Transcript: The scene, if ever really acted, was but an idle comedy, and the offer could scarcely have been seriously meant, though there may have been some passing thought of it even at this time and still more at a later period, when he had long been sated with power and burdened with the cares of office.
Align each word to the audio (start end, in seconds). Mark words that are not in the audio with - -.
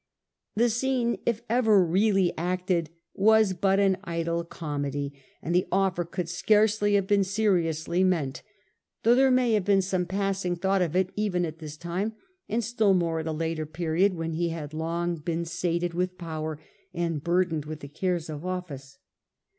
The 0.55 0.71
scene, 0.71 1.19
if 1.27 1.43
ever 1.47 1.85
really 1.85 2.33
acted, 2.35 2.89
was 3.13 3.53
but 3.53 3.79
an 3.79 3.97
idle 4.03 4.43
comedy, 4.43 5.13
and 5.43 5.53
the 5.53 5.67
offer 5.71 6.03
could 6.05 6.27
scarcely 6.27 6.95
have 6.95 7.05
been 7.05 7.23
seriously 7.23 8.03
meant, 8.03 8.41
though 9.03 9.13
there 9.13 9.29
may 9.29 9.51
have 9.53 9.63
been 9.63 9.83
some 9.83 10.07
passing 10.07 10.55
thought 10.55 10.81
of 10.81 10.95
it 10.95 11.11
even 11.15 11.45
at 11.45 11.59
this 11.59 11.77
time 11.77 12.13
and 12.49 12.63
still 12.63 12.95
more 12.95 13.19
at 13.19 13.27
a 13.27 13.31
later 13.31 13.67
period, 13.67 14.15
when 14.15 14.33
he 14.33 14.49
had 14.49 14.73
long 14.73 15.17
been 15.17 15.45
sated 15.45 15.93
with 15.93 16.17
power 16.17 16.59
and 16.95 17.23
burdened 17.23 17.65
with 17.65 17.81
the 17.81 17.87
cares 17.87 18.27
of 18.27 18.43
office. 18.43 18.97